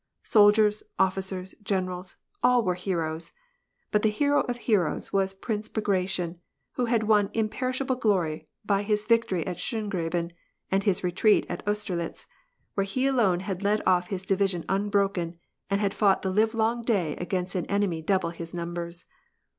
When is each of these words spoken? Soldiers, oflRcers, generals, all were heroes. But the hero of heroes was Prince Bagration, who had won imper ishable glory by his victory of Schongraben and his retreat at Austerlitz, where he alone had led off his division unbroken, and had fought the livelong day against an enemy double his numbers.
Soldiers, 0.23 0.81
oflRcers, 0.99 1.53
generals, 1.61 2.15
all 2.41 2.63
were 2.63 2.73
heroes. 2.73 3.33
But 3.91 4.01
the 4.01 4.09
hero 4.09 4.41
of 4.49 4.57
heroes 4.57 5.13
was 5.13 5.35
Prince 5.35 5.69
Bagration, 5.69 6.39
who 6.71 6.85
had 6.85 7.03
won 7.03 7.27
imper 7.35 7.69
ishable 7.69 7.99
glory 7.99 8.47
by 8.65 8.81
his 8.81 9.05
victory 9.05 9.45
of 9.45 9.57
Schongraben 9.57 10.31
and 10.71 10.81
his 10.81 11.03
retreat 11.03 11.45
at 11.49 11.61
Austerlitz, 11.67 12.25
where 12.73 12.83
he 12.83 13.05
alone 13.05 13.41
had 13.41 13.61
led 13.61 13.83
off 13.85 14.07
his 14.07 14.25
division 14.25 14.65
unbroken, 14.67 15.37
and 15.69 15.79
had 15.81 15.93
fought 15.93 16.23
the 16.23 16.31
livelong 16.33 16.81
day 16.81 17.15
against 17.17 17.53
an 17.53 17.67
enemy 17.67 18.01
double 18.01 18.31
his 18.31 18.55
numbers. 18.55 19.05